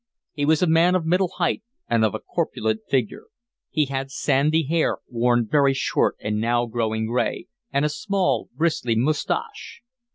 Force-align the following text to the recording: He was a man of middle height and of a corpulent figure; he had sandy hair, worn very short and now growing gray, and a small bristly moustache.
He 0.33 0.45
was 0.45 0.63
a 0.63 0.67
man 0.67 0.95
of 0.95 1.05
middle 1.05 1.27
height 1.37 1.61
and 1.87 2.03
of 2.03 2.15
a 2.15 2.19
corpulent 2.19 2.79
figure; 2.89 3.25
he 3.69 3.85
had 3.85 4.09
sandy 4.09 4.63
hair, 4.65 4.97
worn 5.07 5.47
very 5.47 5.75
short 5.75 6.15
and 6.19 6.41
now 6.41 6.65
growing 6.65 7.05
gray, 7.05 7.45
and 7.71 7.85
a 7.85 7.89
small 7.89 8.49
bristly 8.55 8.95
moustache. 8.95 9.83